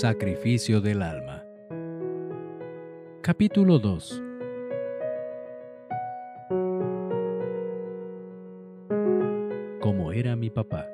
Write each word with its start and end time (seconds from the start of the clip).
Sacrificio 0.00 0.80
del 0.80 1.02
alma. 1.02 1.44
Capítulo 3.22 3.78
2 3.78 4.22
Como 9.80 10.10
era 10.10 10.34
mi 10.34 10.50
papá. 10.50 10.88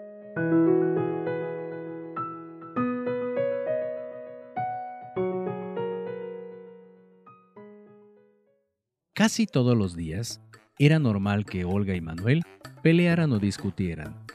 Casi 9.14 9.46
todos 9.46 9.74
los 9.78 9.96
días 9.96 10.42
era 10.78 10.98
normal 10.98 11.46
que 11.46 11.64
Olga 11.64 11.94
y 11.94 12.02
Manuel 12.02 12.42
pelearan 12.82 13.32
o 13.32 13.38
discutieran. 13.38 14.26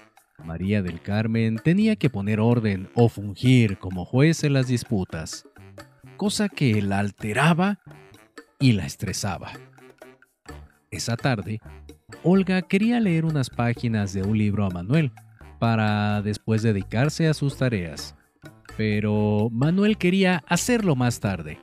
María 0.45 0.81
del 0.81 1.01
Carmen 1.01 1.57
tenía 1.57 1.95
que 1.95 2.09
poner 2.09 2.39
orden 2.39 2.89
o 2.93 3.09
fungir 3.09 3.77
como 3.77 4.05
juez 4.05 4.43
en 4.43 4.53
las 4.53 4.67
disputas, 4.67 5.45
cosa 6.17 6.47
que 6.49 6.81
la 6.81 6.99
alteraba 6.99 7.79
y 8.59 8.73
la 8.73 8.85
estresaba. 8.85 9.51
Esa 10.91 11.17
tarde, 11.17 11.59
Olga 12.23 12.61
quería 12.61 12.99
leer 12.99 13.25
unas 13.25 13.49
páginas 13.49 14.13
de 14.13 14.21
un 14.21 14.37
libro 14.37 14.65
a 14.65 14.69
Manuel 14.69 15.11
para 15.59 16.21
después 16.21 16.61
dedicarse 16.61 17.27
a 17.27 17.33
sus 17.33 17.57
tareas, 17.57 18.15
pero 18.77 19.49
Manuel 19.51 19.97
quería 19.97 20.43
hacerlo 20.47 20.95
más 20.95 21.19
tarde. 21.19 21.59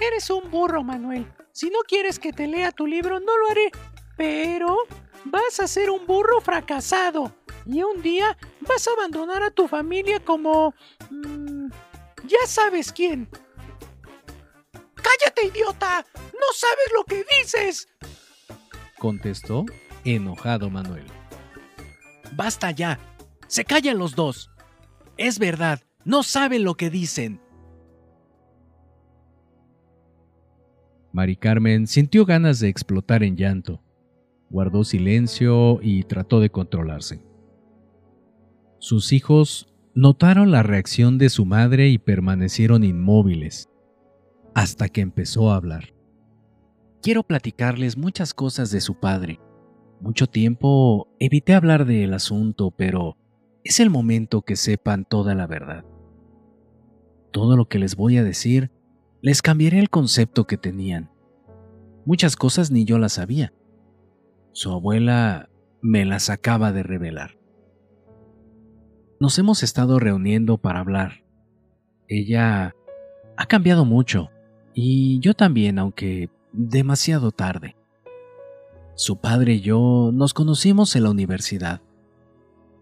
Eres 0.00 0.30
un 0.30 0.50
burro, 0.50 0.82
Manuel. 0.82 1.26
Si 1.52 1.68
no 1.68 1.80
quieres 1.86 2.18
que 2.18 2.32
te 2.32 2.46
lea 2.46 2.72
tu 2.72 2.86
libro, 2.86 3.20
no 3.20 3.36
lo 3.36 3.50
haré. 3.50 3.70
Pero 4.16 4.76
vas 5.24 5.60
a 5.60 5.66
ser 5.66 5.90
un 5.90 6.06
burro 6.06 6.40
fracasado. 6.40 7.34
Y 7.70 7.82
un 7.82 8.02
día 8.02 8.36
vas 8.66 8.88
a 8.88 8.92
abandonar 8.92 9.44
a 9.44 9.50
tu 9.52 9.68
familia 9.68 10.18
como... 10.18 10.74
Mm, 11.08 11.68
ya 12.24 12.46
sabes 12.46 12.92
quién. 12.92 13.28
¡Cállate, 14.72 15.46
idiota! 15.46 16.04
¡No 16.14 16.46
sabes 16.52 16.86
lo 16.92 17.04
que 17.04 17.24
dices! 17.38 17.88
Contestó 18.98 19.66
enojado 20.04 20.68
Manuel. 20.68 21.06
Basta 22.32 22.72
ya. 22.72 22.98
Se 23.46 23.64
callan 23.64 23.98
los 23.98 24.16
dos. 24.16 24.50
Es 25.16 25.38
verdad, 25.38 25.80
no 26.04 26.24
saben 26.24 26.64
lo 26.64 26.74
que 26.74 26.90
dicen. 26.90 27.40
Mari 31.12 31.36
Carmen 31.36 31.86
sintió 31.86 32.26
ganas 32.26 32.58
de 32.58 32.68
explotar 32.68 33.22
en 33.22 33.36
llanto. 33.36 33.80
Guardó 34.48 34.82
silencio 34.82 35.78
y 35.82 36.02
trató 36.02 36.40
de 36.40 36.50
controlarse. 36.50 37.29
Sus 38.80 39.12
hijos 39.12 39.68
notaron 39.94 40.50
la 40.50 40.62
reacción 40.62 41.18
de 41.18 41.28
su 41.28 41.44
madre 41.44 41.90
y 41.90 41.98
permanecieron 41.98 42.82
inmóviles, 42.82 43.68
hasta 44.54 44.88
que 44.88 45.02
empezó 45.02 45.52
a 45.52 45.56
hablar. 45.56 45.92
Quiero 47.02 47.22
platicarles 47.22 47.98
muchas 47.98 48.32
cosas 48.32 48.70
de 48.70 48.80
su 48.80 48.98
padre. 48.98 49.38
Mucho 50.00 50.26
tiempo 50.26 51.08
evité 51.18 51.52
hablar 51.52 51.84
del 51.84 52.14
asunto, 52.14 52.70
pero 52.70 53.18
es 53.64 53.80
el 53.80 53.90
momento 53.90 54.40
que 54.40 54.56
sepan 54.56 55.04
toda 55.04 55.34
la 55.34 55.46
verdad. 55.46 55.84
Todo 57.32 57.58
lo 57.58 57.68
que 57.68 57.78
les 57.78 57.96
voy 57.96 58.16
a 58.16 58.24
decir 58.24 58.70
les 59.20 59.42
cambiaré 59.42 59.78
el 59.78 59.90
concepto 59.90 60.46
que 60.46 60.56
tenían. 60.56 61.10
Muchas 62.06 62.34
cosas 62.34 62.70
ni 62.70 62.86
yo 62.86 62.98
las 62.98 63.12
sabía. 63.12 63.52
Su 64.52 64.72
abuela 64.72 65.50
me 65.82 66.06
las 66.06 66.30
acaba 66.30 66.72
de 66.72 66.82
revelar. 66.82 67.39
Nos 69.20 69.38
hemos 69.38 69.62
estado 69.62 70.00
reuniendo 70.00 70.58
para 70.58 70.80
hablar. 70.80 71.22
Ella 72.08 72.74
ha 73.36 73.46
cambiado 73.46 73.84
mucho, 73.84 74.30
y 74.74 75.20
yo 75.20 75.34
también, 75.34 75.78
aunque 75.78 76.30
demasiado 76.52 77.30
tarde. 77.30 77.76
Su 78.96 79.18
padre 79.18 79.54
y 79.54 79.60
yo 79.60 80.10
nos 80.12 80.34
conocimos 80.34 80.96
en 80.96 81.04
la 81.04 81.10
universidad. 81.10 81.80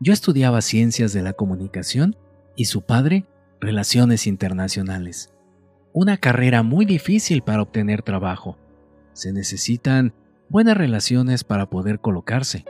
Yo 0.01 0.15
estudiaba 0.15 0.63
ciencias 0.63 1.13
de 1.13 1.23
la 1.23 1.35
comunicación 1.35 2.17
y 2.57 2.65
su 2.65 2.83
padre 2.83 3.27
relaciones 3.61 4.27
internacionales 4.27 5.33
una 5.93 6.17
carrera 6.17 6.63
muy 6.63 6.85
difícil 6.85 7.43
para 7.43 7.61
obtener 7.61 8.03
trabajo. 8.03 8.57
Se 9.15 9.33
necesitan 9.33 10.15
buenas 10.49 10.77
relaciones 10.77 11.43
para 11.43 11.69
poder 11.71 11.99
colocarse. 11.99 12.65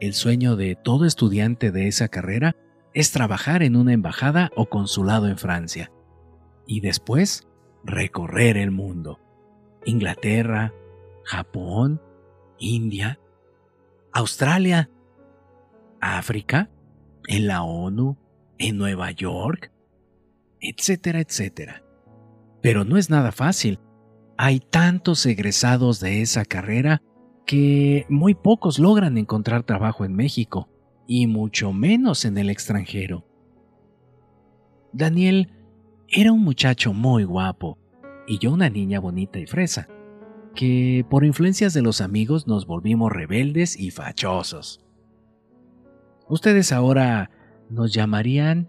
El 0.00 0.14
sueño 0.14 0.56
de 0.56 0.76
todo 0.76 1.04
estudiante 1.04 1.70
de 1.70 1.86
esa 1.86 2.08
carrera 2.08 2.56
es 2.94 3.12
trabajar 3.12 3.62
en 3.62 3.76
una 3.76 3.92
embajada 3.92 4.50
o 4.56 4.66
consulado 4.70 5.28
en 5.28 5.36
Francia. 5.36 5.92
Y 6.66 6.80
después, 6.80 7.46
recorrer 7.84 8.56
el 8.56 8.70
mundo. 8.70 9.20
Inglaterra, 9.84 10.72
Japón, 11.24 12.00
India, 12.58 13.20
Australia, 14.12 14.90
África, 16.00 16.70
en 17.26 17.46
la 17.46 17.62
ONU, 17.62 18.16
en 18.58 18.78
Nueva 18.78 19.10
York, 19.10 19.70
etcétera, 20.60 21.20
etcétera. 21.20 21.82
Pero 22.62 22.84
no 22.84 22.96
es 22.96 23.10
nada 23.10 23.32
fácil. 23.32 23.80
Hay 24.38 24.60
tantos 24.60 25.26
egresados 25.26 26.00
de 26.00 26.22
esa 26.22 26.46
carrera 26.46 27.02
que 27.46 28.06
muy 28.08 28.34
pocos 28.34 28.78
logran 28.78 29.18
encontrar 29.18 29.62
trabajo 29.64 30.04
en 30.04 30.14
México, 30.14 30.68
y 31.06 31.26
mucho 31.26 31.72
menos 31.72 32.24
en 32.24 32.38
el 32.38 32.50
extranjero. 32.50 33.24
Daniel 34.92 35.52
era 36.08 36.32
un 36.32 36.42
muchacho 36.42 36.92
muy 36.92 37.24
guapo, 37.24 37.78
y 38.26 38.38
yo 38.38 38.52
una 38.52 38.70
niña 38.70 39.00
bonita 39.00 39.38
y 39.38 39.46
fresa, 39.46 39.88
que 40.54 41.04
por 41.10 41.24
influencias 41.24 41.74
de 41.74 41.82
los 41.82 42.00
amigos 42.00 42.46
nos 42.46 42.66
volvimos 42.66 43.10
rebeldes 43.10 43.78
y 43.78 43.90
fachosos. 43.90 44.84
Ustedes 46.28 46.70
ahora 46.70 47.30
nos 47.68 47.92
llamarían 47.92 48.68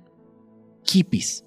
hippies. 0.84 1.46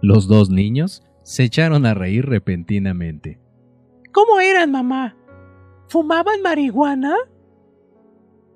Los 0.00 0.28
dos 0.28 0.48
niños 0.50 1.02
se 1.22 1.44
echaron 1.44 1.84
a 1.84 1.92
reír 1.92 2.24
repentinamente. 2.24 3.38
¿Cómo 4.12 4.40
eran, 4.40 4.70
mamá? 4.70 5.16
¿Fumaban 5.88 6.42
marihuana? 6.42 7.14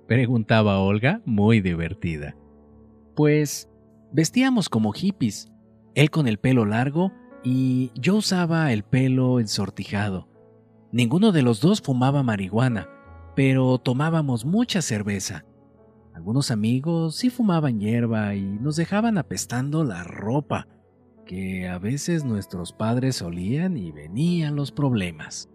Preguntaba 0.06 0.80
Olga, 0.80 1.22
muy 1.24 1.60
divertida. 1.60 2.36
Pues 3.14 3.68
vestíamos 4.12 4.68
como 4.68 4.92
hippies, 4.92 5.52
él 5.94 6.10
con 6.10 6.26
el 6.26 6.38
pelo 6.38 6.64
largo 6.64 7.12
y 7.44 7.92
yo 7.94 8.16
usaba 8.16 8.72
el 8.72 8.82
pelo 8.82 9.38
ensortijado. 9.38 10.28
Ninguno 10.91 11.30
de 11.30 11.42
los 11.42 11.60
dos 11.60 11.80
fumaba 11.80 12.24
marihuana, 12.24 12.88
pero 13.36 13.78
tomábamos 13.78 14.44
mucha 14.44 14.82
cerveza. 14.82 15.44
Algunos 16.12 16.50
amigos 16.50 17.14
sí 17.14 17.30
fumaban 17.30 17.78
hierba 17.78 18.34
y 18.34 18.42
nos 18.42 18.74
dejaban 18.74 19.18
apestando 19.18 19.84
la 19.84 20.02
ropa 20.02 20.66
que 21.24 21.68
a 21.68 21.78
veces 21.78 22.24
nuestros 22.24 22.72
padres 22.72 23.22
olían 23.22 23.76
y 23.76 23.92
venían 23.92 24.56
los 24.56 24.72
problemas. 24.72 25.48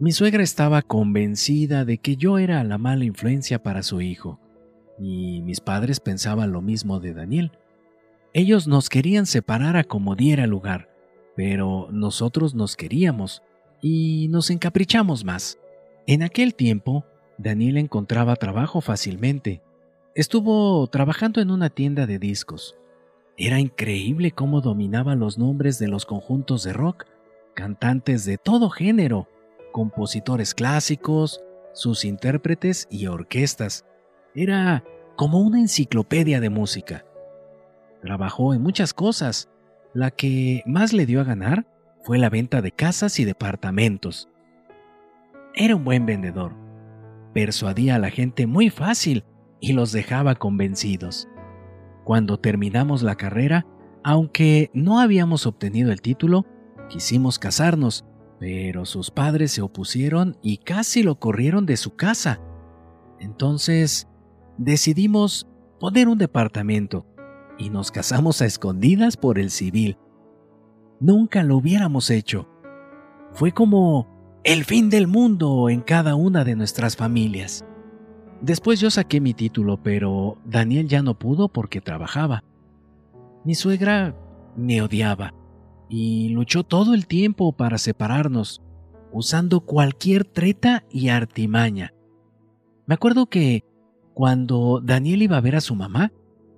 Mi 0.00 0.12
suegra 0.12 0.42
estaba 0.42 0.82
convencida 0.82 1.84
de 1.84 1.98
que 1.98 2.16
yo 2.16 2.38
era 2.38 2.64
la 2.64 2.78
mala 2.78 3.04
influencia 3.04 3.62
para 3.62 3.84
su 3.84 4.00
hijo, 4.00 4.40
y 4.98 5.42
mis 5.42 5.60
padres 5.60 6.00
pensaban 6.00 6.50
lo 6.50 6.62
mismo 6.62 6.98
de 6.98 7.14
Daniel. 7.14 7.52
Ellos 8.32 8.66
nos 8.66 8.88
querían 8.88 9.26
separar 9.26 9.76
a 9.76 9.84
como 9.84 10.16
diera 10.16 10.46
lugar, 10.48 10.88
pero 11.36 11.88
nosotros 11.92 12.54
nos 12.54 12.76
queríamos 12.76 13.42
y 13.80 14.26
nos 14.30 14.50
encaprichamos 14.50 15.24
más. 15.24 15.58
En 16.06 16.22
aquel 16.22 16.54
tiempo, 16.54 17.04
Daniel 17.38 17.76
encontraba 17.76 18.34
trabajo 18.36 18.80
fácilmente. 18.80 19.62
Estuvo 20.16 20.86
trabajando 20.88 21.40
en 21.40 21.52
una 21.52 21.70
tienda 21.70 22.06
de 22.06 22.18
discos 22.18 22.74
era 23.42 23.58
increíble 23.58 24.32
cómo 24.32 24.60
dominaba 24.60 25.14
los 25.14 25.38
nombres 25.38 25.78
de 25.78 25.88
los 25.88 26.04
conjuntos 26.04 26.62
de 26.62 26.74
rock, 26.74 27.06
cantantes 27.54 28.26
de 28.26 28.36
todo 28.36 28.68
género, 28.68 29.28
compositores 29.72 30.54
clásicos, 30.54 31.42
sus 31.72 32.04
intérpretes 32.04 32.86
y 32.90 33.06
orquestas. 33.06 33.84
Era 34.34 34.84
como 35.16 35.40
una 35.40 35.60
enciclopedia 35.60 36.40
de 36.40 36.50
música. 36.50 37.04
Trabajó 38.02 38.54
en 38.54 38.62
muchas 38.62 38.94
cosas. 38.94 39.48
La 39.92 40.10
que 40.10 40.62
más 40.66 40.92
le 40.92 41.04
dio 41.04 41.20
a 41.20 41.24
ganar 41.24 41.66
fue 42.02 42.18
la 42.18 42.30
venta 42.30 42.62
de 42.62 42.72
casas 42.72 43.18
y 43.18 43.24
departamentos. 43.24 44.28
Era 45.54 45.76
un 45.76 45.84
buen 45.84 46.06
vendedor. 46.06 46.54
Persuadía 47.34 47.96
a 47.96 47.98
la 47.98 48.10
gente 48.10 48.46
muy 48.46 48.70
fácil 48.70 49.24
y 49.60 49.72
los 49.72 49.92
dejaba 49.92 50.36
convencidos. 50.36 51.28
Cuando 52.04 52.38
terminamos 52.38 53.02
la 53.02 53.16
carrera, 53.16 53.66
aunque 54.02 54.70
no 54.72 55.00
habíamos 55.00 55.46
obtenido 55.46 55.92
el 55.92 56.00
título, 56.00 56.46
quisimos 56.88 57.38
casarnos, 57.38 58.06
pero 58.40 58.86
sus 58.86 59.10
padres 59.10 59.52
se 59.52 59.60
opusieron 59.60 60.38
y 60.42 60.56
casi 60.56 61.02
lo 61.02 61.20
corrieron 61.20 61.66
de 61.66 61.76
su 61.76 61.94
casa. 61.94 62.40
Entonces, 63.18 64.08
decidimos 64.56 65.46
poner 65.78 66.08
un 66.08 66.16
departamento 66.16 67.04
y 67.58 67.68
nos 67.68 67.90
casamos 67.90 68.40
a 68.40 68.46
escondidas 68.46 69.18
por 69.18 69.38
el 69.38 69.50
civil. 69.50 69.98
Nunca 71.00 71.42
lo 71.42 71.58
hubiéramos 71.58 72.08
hecho. 72.08 72.48
Fue 73.34 73.52
como 73.52 74.40
el 74.42 74.64
fin 74.64 74.88
del 74.88 75.06
mundo 75.06 75.68
en 75.68 75.82
cada 75.82 76.14
una 76.14 76.42
de 76.42 76.56
nuestras 76.56 76.96
familias. 76.96 77.66
Después 78.40 78.80
yo 78.80 78.90
saqué 78.90 79.20
mi 79.20 79.34
título, 79.34 79.82
pero 79.82 80.38
Daniel 80.46 80.88
ya 80.88 81.02
no 81.02 81.18
pudo 81.18 81.48
porque 81.48 81.82
trabajaba. 81.82 82.42
Mi 83.44 83.54
suegra 83.54 84.16
me 84.56 84.80
odiaba 84.80 85.34
y 85.90 86.28
luchó 86.28 86.62
todo 86.62 86.94
el 86.94 87.06
tiempo 87.08 87.52
para 87.52 87.76
separarnos, 87.76 88.62
usando 89.12 89.60
cualquier 89.60 90.24
treta 90.24 90.84
y 90.88 91.08
artimaña. 91.08 91.92
Me 92.86 92.94
acuerdo 92.94 93.26
que 93.26 93.64
cuando 94.14 94.80
Daniel 94.82 95.22
iba 95.22 95.36
a 95.36 95.40
ver 95.40 95.56
a 95.56 95.60
su 95.60 95.74
mamá, 95.74 96.12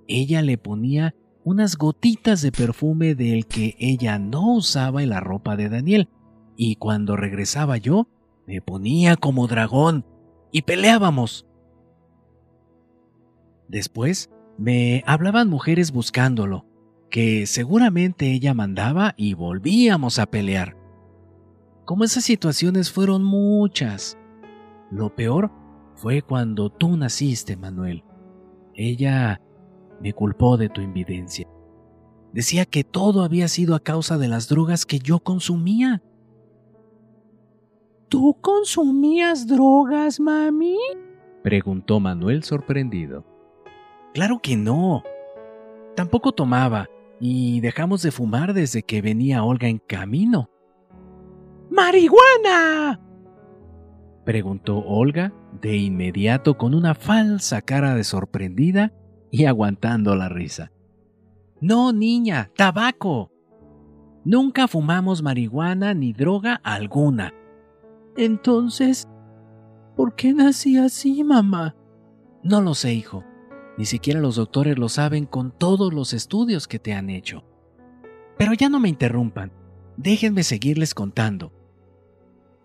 ella 0.07 0.41
le 0.43 0.57
ponía 0.59 1.15
unas 1.43 1.77
gotitas 1.77 2.41
de 2.41 2.51
perfume 2.51 3.15
del 3.15 3.47
que 3.47 3.75
ella 3.79 4.19
no 4.19 4.53
usaba 4.53 5.01
en 5.01 5.09
la 5.09 5.19
ropa 5.19 5.55
de 5.55 5.67
Daniel, 5.67 6.09
y 6.55 6.75
cuando 6.75 7.15
regresaba 7.17 7.77
yo, 7.77 8.07
me 8.45 8.61
ponía 8.61 9.15
como 9.15 9.47
dragón 9.47 10.05
y 10.51 10.61
peleábamos. 10.61 11.47
Después 13.67 14.29
me 14.57 15.03
hablaban 15.07 15.49
mujeres 15.49 15.91
buscándolo, 15.91 16.65
que 17.13 17.45
seguramente 17.45 18.31
ella 18.31 18.55
mandaba 18.55 19.13
y 19.17 19.35
volvíamos 19.35 20.17
a 20.17 20.25
pelear. 20.25 20.75
Como 21.85 22.05
esas 22.05 22.23
situaciones 22.23 22.91
fueron 22.91 23.23
muchas. 23.23 24.17
Lo 24.89 25.13
peor 25.13 25.51
fue 25.93 26.23
cuando 26.23 26.71
tú 26.71 26.97
naciste, 26.97 27.55
Manuel. 27.55 28.03
Ella 28.73 29.39
me 30.01 30.13
culpó 30.13 30.57
de 30.57 30.69
tu 30.69 30.81
invidencia. 30.81 31.47
Decía 32.31 32.65
que 32.65 32.83
todo 32.83 33.21
había 33.21 33.47
sido 33.47 33.75
a 33.75 33.79
causa 33.79 34.17
de 34.17 34.27
las 34.27 34.49
drogas 34.49 34.83
que 34.83 34.97
yo 34.97 35.19
consumía. 35.19 36.01
¿Tú 38.09 38.35
consumías 38.41 39.45
drogas, 39.45 40.19
mami? 40.19 40.79
preguntó 41.43 41.99
Manuel 41.99 42.41
sorprendido. 42.41 43.23
Claro 44.15 44.39
que 44.41 44.57
no. 44.57 45.03
Tampoco 45.95 46.31
tomaba 46.31 46.89
y 47.25 47.61
dejamos 47.61 48.01
de 48.01 48.11
fumar 48.11 48.53
desde 48.53 48.83
que 48.83 49.01
venía 49.01 49.45
Olga 49.45 49.69
en 49.69 49.77
camino. 49.77 50.49
¡Marihuana! 51.71 52.99
preguntó 54.25 54.79
Olga 54.79 55.33
de 55.61 55.77
inmediato 55.77 56.57
con 56.57 56.73
una 56.73 56.95
falsa 56.95 57.61
cara 57.61 57.95
de 57.95 58.03
sorprendida 58.03 58.91
y 59.31 59.45
aguantando 59.45 60.17
la 60.17 60.27
risa. 60.27 60.73
No, 61.61 61.93
niña, 61.93 62.51
tabaco. 62.57 63.31
Nunca 64.25 64.67
fumamos 64.67 65.23
marihuana 65.23 65.93
ni 65.93 66.11
droga 66.11 66.55
alguna. 66.55 67.33
Entonces, 68.17 69.07
¿por 69.95 70.15
qué 70.15 70.33
nací 70.33 70.77
así, 70.77 71.23
mamá? 71.23 71.73
No 72.43 72.59
lo 72.59 72.75
sé, 72.75 72.93
hijo. 72.93 73.23
Ni 73.77 73.85
siquiera 73.85 74.19
los 74.19 74.35
doctores 74.35 74.77
lo 74.77 74.89
saben 74.89 75.25
con 75.25 75.51
todos 75.51 75.93
los 75.93 76.13
estudios 76.13 76.67
que 76.67 76.79
te 76.79 76.93
han 76.93 77.09
hecho. 77.09 77.43
Pero 78.37 78.53
ya 78.53 78.69
no 78.69 78.79
me 78.79 78.89
interrumpan. 78.89 79.51
Déjenme 79.97 80.43
seguirles 80.43 80.93
contando. 80.93 81.51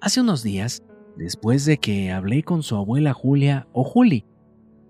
Hace 0.00 0.20
unos 0.20 0.42
días, 0.42 0.82
después 1.16 1.64
de 1.64 1.78
que 1.78 2.12
hablé 2.12 2.42
con 2.42 2.62
su 2.62 2.76
abuela 2.76 3.12
Julia 3.12 3.68
o 3.72 3.84
Juli, 3.84 4.24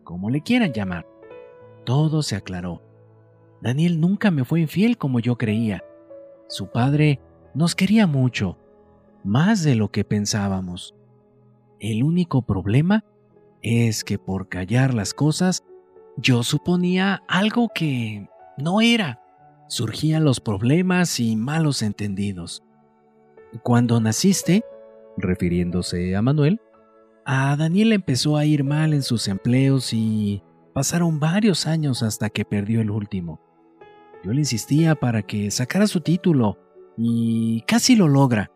como 0.04 0.30
le 0.30 0.42
quieran 0.42 0.72
llamar, 0.72 1.06
todo 1.84 2.22
se 2.22 2.36
aclaró. 2.36 2.82
Daniel 3.60 4.00
nunca 4.00 4.30
me 4.30 4.44
fue 4.44 4.60
infiel 4.60 4.98
como 4.98 5.20
yo 5.20 5.36
creía. 5.36 5.84
Su 6.48 6.70
padre 6.70 7.20
nos 7.54 7.74
quería 7.74 8.06
mucho, 8.06 8.58
más 9.24 9.62
de 9.64 9.74
lo 9.74 9.90
que 9.90 10.04
pensábamos. 10.04 10.94
El 11.80 12.02
único 12.02 12.42
problema 12.42 13.04
es 13.62 14.04
que 14.04 14.18
por 14.18 14.48
callar 14.48 14.94
las 14.94 15.14
cosas, 15.14 15.64
yo 16.20 16.42
suponía 16.42 17.22
algo 17.28 17.70
que 17.72 18.28
no 18.56 18.80
era. 18.80 19.20
Surgían 19.68 20.24
los 20.24 20.40
problemas 20.40 21.20
y 21.20 21.36
malos 21.36 21.80
entendidos. 21.82 22.64
Cuando 23.62 24.00
naciste, 24.00 24.64
refiriéndose 25.16 26.16
a 26.16 26.22
Manuel, 26.22 26.60
a 27.24 27.54
Daniel 27.56 27.92
empezó 27.92 28.36
a 28.36 28.44
ir 28.44 28.64
mal 28.64 28.94
en 28.94 29.02
sus 29.02 29.28
empleos 29.28 29.92
y 29.92 30.42
pasaron 30.72 31.20
varios 31.20 31.66
años 31.66 32.02
hasta 32.02 32.30
que 32.30 32.44
perdió 32.44 32.80
el 32.80 32.90
último. 32.90 33.40
Yo 34.24 34.32
le 34.32 34.40
insistía 34.40 34.96
para 34.96 35.22
que 35.22 35.52
sacara 35.52 35.86
su 35.86 36.00
título 36.00 36.58
y 36.96 37.62
casi 37.62 37.94
lo 37.94 38.08
logra. 38.08 38.50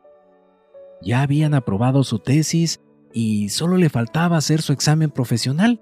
Ya 1.00 1.22
habían 1.22 1.54
aprobado 1.54 2.02
su 2.02 2.18
tesis 2.18 2.80
y 3.12 3.50
solo 3.50 3.76
le 3.76 3.88
faltaba 3.88 4.36
hacer 4.36 4.62
su 4.62 4.72
examen 4.72 5.10
profesional. 5.10 5.80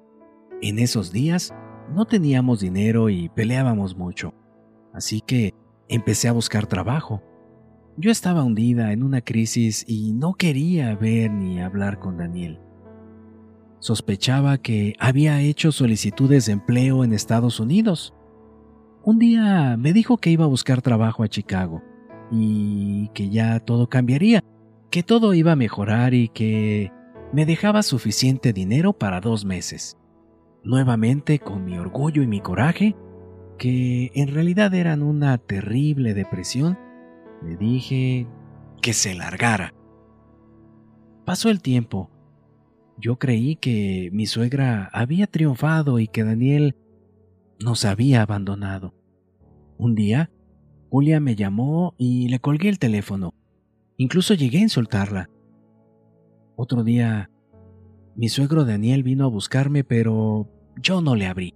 En 0.60 0.78
esos 0.78 1.10
días 1.10 1.54
no 1.94 2.04
teníamos 2.04 2.60
dinero 2.60 3.08
y 3.08 3.28
peleábamos 3.28 3.96
mucho. 3.96 4.34
Así 4.92 5.20
que 5.20 5.54
empecé 5.88 6.28
a 6.28 6.32
buscar 6.32 6.66
trabajo. 6.66 7.22
Yo 7.96 8.10
estaba 8.10 8.44
hundida 8.44 8.92
en 8.92 9.02
una 9.02 9.20
crisis 9.20 9.84
y 9.86 10.12
no 10.12 10.34
quería 10.34 10.94
ver 10.94 11.30
ni 11.30 11.60
hablar 11.60 11.98
con 11.98 12.16
Daniel. 12.16 12.60
Sospechaba 13.80 14.58
que 14.58 14.94
había 14.98 15.40
hecho 15.40 15.72
solicitudes 15.72 16.46
de 16.46 16.52
empleo 16.52 17.04
en 17.04 17.12
Estados 17.12 17.60
Unidos. 17.60 18.14
Un 19.02 19.18
día 19.18 19.76
me 19.78 19.92
dijo 19.92 20.18
que 20.18 20.30
iba 20.30 20.44
a 20.44 20.48
buscar 20.48 20.82
trabajo 20.82 21.22
a 21.22 21.28
Chicago 21.28 21.82
y 22.30 23.08
que 23.14 23.30
ya 23.30 23.58
todo 23.60 23.88
cambiaría, 23.88 24.44
que 24.90 25.02
todo 25.02 25.34
iba 25.34 25.52
a 25.52 25.56
mejorar 25.56 26.14
y 26.14 26.28
que 26.28 26.92
me 27.32 27.46
dejaba 27.46 27.82
suficiente 27.82 28.52
dinero 28.52 28.92
para 28.92 29.20
dos 29.20 29.44
meses. 29.44 29.96
Nuevamente, 30.62 31.38
con 31.38 31.64
mi 31.64 31.78
orgullo 31.78 32.22
y 32.22 32.26
mi 32.26 32.40
coraje, 32.40 32.94
que 33.58 34.10
en 34.14 34.28
realidad 34.34 34.74
eran 34.74 35.02
una 35.02 35.38
terrible 35.38 36.14
depresión, 36.14 36.78
le 37.42 37.56
dije 37.56 38.26
que 38.82 38.92
se 38.92 39.14
largara. 39.14 39.74
Pasó 41.24 41.48
el 41.50 41.62
tiempo. 41.62 42.10
Yo 42.98 43.18
creí 43.18 43.56
que 43.56 44.10
mi 44.12 44.26
suegra 44.26 44.90
había 44.92 45.26
triunfado 45.26 45.98
y 45.98 46.08
que 46.08 46.24
Daniel 46.24 46.76
nos 47.62 47.84
había 47.84 48.22
abandonado. 48.22 48.94
Un 49.78 49.94
día, 49.94 50.30
Julia 50.90 51.20
me 51.20 51.36
llamó 51.36 51.94
y 51.96 52.28
le 52.28 52.40
colgué 52.40 52.68
el 52.68 52.78
teléfono. 52.78 53.32
Incluso 53.96 54.34
llegué 54.34 54.58
a 54.58 54.62
insultarla. 54.62 55.30
Otro 56.56 56.84
día, 56.84 57.29
mi 58.20 58.28
suegro 58.28 58.66
Daniel 58.66 59.02
vino 59.02 59.24
a 59.24 59.28
buscarme, 59.28 59.82
pero 59.82 60.46
yo 60.76 61.00
no 61.00 61.16
le 61.16 61.24
abrí. 61.24 61.54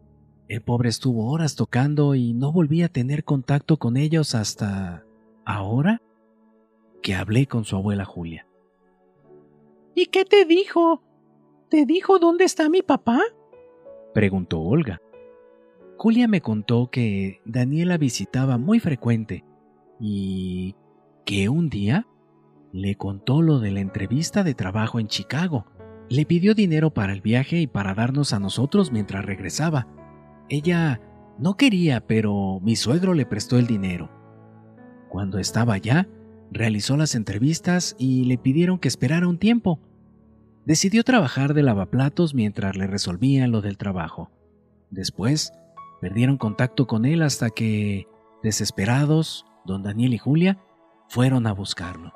El 0.49 0.63
pobre 0.63 0.89
estuvo 0.89 1.31
horas 1.31 1.57
tocando 1.57 2.15
y 2.15 2.33
no 2.33 2.53
volví 2.53 2.83
a 2.83 2.89
tener 2.89 3.23
contacto 3.23 3.77
con 3.77 3.99
ellos 3.99 4.35
hasta 4.35 5.05
ahora 5.45 6.01
que 7.03 7.15
hablé 7.15 7.47
con 7.47 7.67
su 7.67 7.77
abuela 7.77 8.07
Julia. 8.07 8.47
¿Y 9.95 10.07
qué 10.07 10.25
te 10.25 10.47
dijo? 10.47 11.03
¿Te 11.69 11.85
dijo 11.85 12.19
dónde 12.19 12.45
está 12.45 12.71
mi 12.71 12.81
papá? 12.81 13.21
preguntó 14.15 14.63
Olga. 14.63 15.03
Julia 15.99 16.29
me 16.29 16.41
contó 16.41 16.89
que 16.91 17.43
Daniela 17.45 17.99
visitaba 17.99 18.57
muy 18.57 18.81
frecuente 18.81 19.45
y 20.01 20.75
que 21.27 21.51
un 21.51 21.69
día 21.69 22.07
le 22.73 22.95
contó 22.95 23.43
lo 23.43 23.61
de 23.61 23.71
la 23.71 23.81
entrevista 23.81 24.43
de 24.45 24.55
trabajo 24.55 24.99
en 24.99 25.09
Chicago. 25.09 25.67
Le 26.11 26.27
pidió 26.27 26.55
dinero 26.55 26.91
para 26.91 27.13
el 27.13 27.21
viaje 27.21 27.61
y 27.61 27.67
para 27.67 27.95
darnos 27.95 28.33
a 28.33 28.39
nosotros 28.39 28.93
mientras 28.93 29.25
regresaba. 29.25 29.87
Ella 30.49 31.01
no 31.39 31.57
quería, 31.57 32.07
pero 32.07 32.61
mi 32.63 32.77
suegro 32.77 33.15
le 33.15 33.27
prestó 33.27 33.59
el 33.59 33.67
dinero. 33.67 34.11
Cuando 35.09 35.39
estaba 35.39 35.75
allá, 35.75 36.09
realizó 36.51 36.97
las 36.97 37.15
entrevistas 37.15 37.97
y 37.99 38.25
le 38.25 38.39
pidieron 38.39 38.79
que 38.79 38.89
esperara 38.89 39.29
un 39.29 39.39
tiempo. 39.39 39.81
Decidió 40.67 41.05
trabajar 41.05 41.55
de 41.55 41.63
lavaplatos 41.63 42.35
mientras 42.35 42.77
le 42.77 42.87
resolvían 42.87 43.51
lo 43.51 43.61
del 43.61 43.77
trabajo. 43.77 44.31
Después, 44.91 45.53
perdieron 46.01 46.37
contacto 46.37 46.87
con 46.87 47.05
él 47.05 47.23
hasta 47.23 47.51
que, 47.51 48.07
desesperados, 48.43 49.47
don 49.65 49.83
Daniel 49.83 50.15
y 50.15 50.19
Julia 50.19 50.59
fueron 51.09 51.47
a 51.47 51.53
buscarlo. 51.53 52.13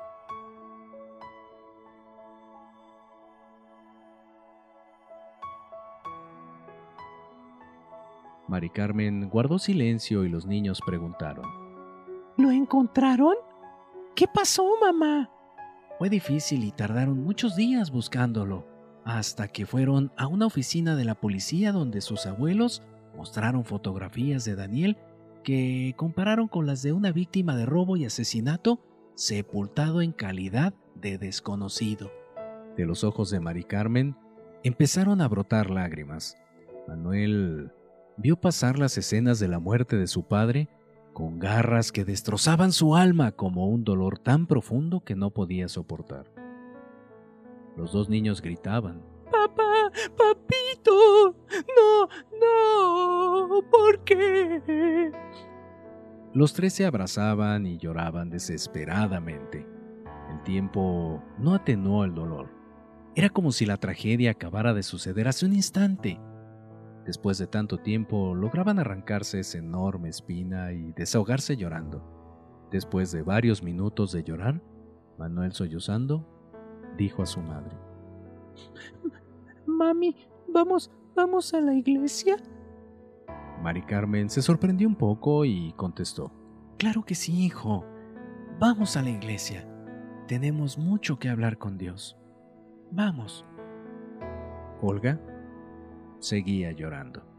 Mari 8.49 8.71
Carmen 8.71 9.29
guardó 9.29 9.59
silencio 9.59 10.25
y 10.25 10.29
los 10.29 10.47
niños 10.47 10.81
preguntaron. 10.83 11.45
¿Lo 12.35 12.49
encontraron? 12.49 13.35
¿Qué 14.15 14.25
pasó, 14.27 14.67
mamá? 14.81 15.29
Fue 15.99 16.09
difícil 16.09 16.63
y 16.63 16.71
tardaron 16.71 17.23
muchos 17.23 17.55
días 17.55 17.91
buscándolo, 17.91 18.65
hasta 19.05 19.47
que 19.49 19.67
fueron 19.67 20.11
a 20.17 20.25
una 20.25 20.47
oficina 20.47 20.95
de 20.95 21.05
la 21.05 21.13
policía 21.13 21.71
donde 21.71 22.01
sus 22.01 22.25
abuelos 22.25 22.81
mostraron 23.15 23.65
fotografías 23.65 24.45
de 24.45 24.55
Daniel 24.55 24.97
que 25.43 25.93
compararon 25.95 26.47
con 26.47 26.65
las 26.65 26.81
de 26.81 26.91
una 26.91 27.11
víctima 27.11 27.55
de 27.55 27.67
robo 27.67 27.97
y 27.97 28.05
asesinato 28.05 28.79
sepultado 29.13 30.01
en 30.01 30.11
calidad 30.11 30.73
de 30.95 31.19
desconocido. 31.19 32.11
De 32.75 32.85
los 32.85 33.03
ojos 33.03 33.29
de 33.29 33.39
Mari 33.39 33.63
Carmen 33.63 34.15
empezaron 34.63 35.21
a 35.21 35.27
brotar 35.27 35.69
lágrimas. 35.69 36.35
Manuel 36.87 37.71
vio 38.19 38.35
pasar 38.35 38.77
las 38.77 38.97
escenas 38.97 39.39
de 39.39 39.47
la 39.47 39.59
muerte 39.59 39.95
de 39.95 40.07
su 40.07 40.23
padre 40.23 40.67
con 41.13 41.39
garras 41.39 41.91
que 41.91 42.05
destrozaban 42.05 42.71
su 42.71 42.95
alma 42.95 43.31
como 43.31 43.67
un 43.67 43.83
dolor 43.83 44.19
tan 44.19 44.45
profundo 44.45 44.99
que 45.01 45.15
no 45.15 45.31
podía 45.31 45.67
soportar. 45.67 46.31
Los 47.77 47.93
dos 47.93 48.09
niños 48.09 48.41
gritaban. 48.41 49.01
Papá, 49.31 49.91
papito, 50.17 51.35
no, 51.77 52.09
no, 52.39 53.61
¿por 53.69 54.03
qué? 54.03 55.11
Los 56.33 56.53
tres 56.53 56.73
se 56.73 56.85
abrazaban 56.85 57.65
y 57.65 57.77
lloraban 57.77 58.29
desesperadamente. 58.29 59.65
El 60.31 60.43
tiempo 60.43 61.23
no 61.37 61.55
atenuó 61.55 62.03
el 62.03 62.13
dolor. 62.13 62.49
Era 63.15 63.29
como 63.29 63.51
si 63.51 63.65
la 63.65 63.77
tragedia 63.77 64.31
acabara 64.31 64.73
de 64.73 64.83
suceder 64.83 65.27
hace 65.27 65.45
un 65.45 65.53
instante. 65.53 66.19
Después 67.05 67.37
de 67.37 67.47
tanto 67.47 67.77
tiempo, 67.77 68.35
lograban 68.35 68.79
arrancarse 68.79 69.39
esa 69.39 69.57
enorme 69.57 70.09
espina 70.09 70.71
y 70.73 70.91
desahogarse 70.91 71.57
llorando. 71.57 72.03
Después 72.71 73.11
de 73.11 73.23
varios 73.23 73.63
minutos 73.63 74.11
de 74.11 74.23
llorar, 74.23 74.61
Manuel 75.17 75.53
sollozando, 75.53 76.25
dijo 76.97 77.23
a 77.23 77.25
su 77.25 77.41
madre. 77.41 77.75
Mami, 79.65 80.15
vamos, 80.47 80.91
vamos 81.15 81.53
a 81.53 81.61
la 81.61 81.73
iglesia. 81.73 82.37
Mari 83.61 83.81
Carmen 83.83 84.29
se 84.29 84.41
sorprendió 84.41 84.87
un 84.87 84.95
poco 84.95 85.45
y 85.45 85.73
contestó. 85.73 86.31
Claro 86.77 87.03
que 87.03 87.15
sí, 87.15 87.45
hijo. 87.45 87.85
Vamos 88.59 88.95
a 88.97 89.01
la 89.01 89.09
iglesia. 89.09 89.67
Tenemos 90.27 90.77
mucho 90.77 91.17
que 91.17 91.29
hablar 91.29 91.57
con 91.57 91.77
Dios. 91.77 92.17
Vamos. 92.91 93.45
Olga 94.81 95.19
seguía 96.19 96.71
llorando. 96.71 97.38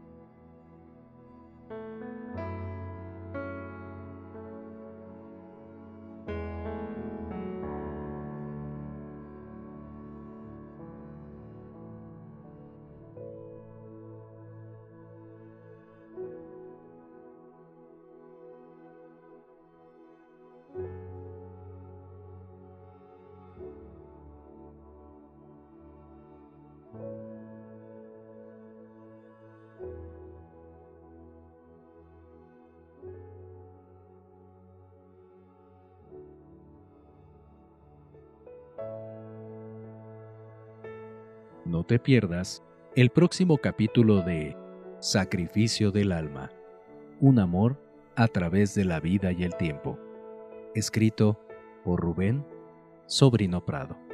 No 41.71 41.85
te 41.85 41.99
pierdas 41.99 42.61
el 42.97 43.11
próximo 43.11 43.57
capítulo 43.57 44.23
de 44.23 44.57
Sacrificio 44.99 45.89
del 45.91 46.11
Alma, 46.11 46.51
un 47.21 47.39
amor 47.39 47.81
a 48.17 48.27
través 48.27 48.75
de 48.75 48.83
la 48.83 48.99
vida 48.99 49.31
y 49.31 49.43
el 49.45 49.55
tiempo, 49.55 49.97
escrito 50.75 51.39
por 51.85 52.01
Rubén 52.01 52.45
Sobrino 53.05 53.63
Prado. 53.63 54.10